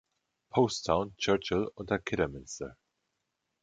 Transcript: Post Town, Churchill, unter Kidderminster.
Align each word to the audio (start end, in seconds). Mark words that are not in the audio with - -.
Post 0.51 0.85
Town, 0.85 1.13
Churchill, 1.19 1.69
unter 1.77 1.99
Kidderminster. 1.99 2.75